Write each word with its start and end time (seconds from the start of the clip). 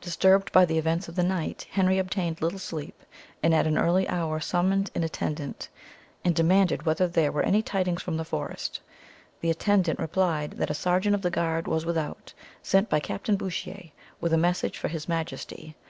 Disturbed 0.00 0.52
by 0.52 0.64
the 0.64 0.78
events 0.78 1.06
of 1.06 1.16
the 1.16 1.22
night, 1.22 1.66
Henry 1.70 1.98
obtained 1.98 2.40
little 2.40 2.58
sleep, 2.58 3.02
and 3.42 3.54
at 3.54 3.66
an 3.66 3.76
early 3.76 4.08
hour 4.08 4.40
summoned 4.40 4.90
an 4.94 5.04
attendant, 5.04 5.68
and 6.24 6.34
demanded 6.34 6.86
whether 6.86 7.06
there 7.06 7.30
were 7.30 7.42
any 7.42 7.60
tidings 7.60 8.00
from 8.00 8.16
the 8.16 8.24
forest 8.24 8.80
The 9.42 9.50
attendant 9.50 9.98
replied 9.98 10.52
that 10.52 10.70
a 10.70 10.74
sergeant 10.74 11.14
of 11.14 11.20
the 11.20 11.28
guard 11.28 11.68
was 11.68 11.84
without, 11.84 12.32
sent 12.62 12.88
by 12.88 13.00
Captain 13.00 13.36
Bouchier 13.36 13.92
with 14.18 14.32
a 14.32 14.38
message 14.38 14.78
for 14.78 14.88
his 14.88 15.10
majesty. 15.10 15.76